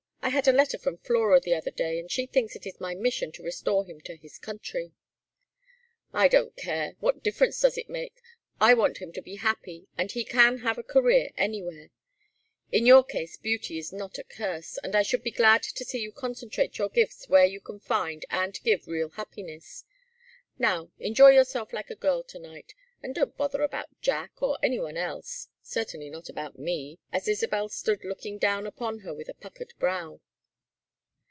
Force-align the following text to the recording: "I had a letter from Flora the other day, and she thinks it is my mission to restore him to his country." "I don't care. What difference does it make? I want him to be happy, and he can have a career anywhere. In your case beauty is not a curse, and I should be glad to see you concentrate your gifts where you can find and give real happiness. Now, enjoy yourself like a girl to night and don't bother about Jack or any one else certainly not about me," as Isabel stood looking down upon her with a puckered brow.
"I 0.23 0.29
had 0.29 0.47
a 0.47 0.53
letter 0.53 0.77
from 0.77 0.97
Flora 0.99 1.39
the 1.39 1.55
other 1.55 1.71
day, 1.71 1.97
and 1.99 2.09
she 2.09 2.27
thinks 2.27 2.55
it 2.55 2.67
is 2.67 2.79
my 2.79 2.93
mission 2.93 3.31
to 3.33 3.43
restore 3.43 3.83
him 3.85 3.99
to 4.01 4.15
his 4.15 4.37
country." 4.37 4.93
"I 6.13 6.27
don't 6.27 6.55
care. 6.55 6.93
What 6.99 7.23
difference 7.23 7.59
does 7.59 7.75
it 7.75 7.89
make? 7.89 8.21
I 8.59 8.75
want 8.75 8.99
him 8.99 9.11
to 9.13 9.21
be 9.23 9.37
happy, 9.37 9.87
and 9.97 10.11
he 10.11 10.23
can 10.23 10.59
have 10.59 10.77
a 10.77 10.83
career 10.83 11.31
anywhere. 11.37 11.89
In 12.71 12.85
your 12.85 13.03
case 13.03 13.35
beauty 13.35 13.79
is 13.79 13.91
not 13.91 14.19
a 14.19 14.23
curse, 14.23 14.77
and 14.83 14.95
I 14.95 15.01
should 15.01 15.23
be 15.23 15.31
glad 15.31 15.63
to 15.63 15.83
see 15.83 15.99
you 15.99 16.11
concentrate 16.11 16.77
your 16.77 16.89
gifts 16.89 17.27
where 17.27 17.45
you 17.45 17.59
can 17.59 17.79
find 17.79 18.23
and 18.29 18.53
give 18.63 18.87
real 18.87 19.09
happiness. 19.09 19.85
Now, 20.59 20.91
enjoy 20.99 21.29
yourself 21.29 21.73
like 21.73 21.89
a 21.89 21.95
girl 21.95 22.21
to 22.25 22.37
night 22.37 22.75
and 23.03 23.15
don't 23.15 23.35
bother 23.35 23.63
about 23.63 23.89
Jack 23.99 24.43
or 24.43 24.59
any 24.61 24.79
one 24.79 24.95
else 24.97 25.47
certainly 25.63 26.09
not 26.09 26.27
about 26.29 26.59
me," 26.59 26.99
as 27.11 27.27
Isabel 27.27 27.69
stood 27.69 28.03
looking 28.03 28.37
down 28.37 28.67
upon 28.67 28.99
her 28.99 29.13
with 29.13 29.29
a 29.29 29.33
puckered 29.33 29.73
brow. 29.79 30.19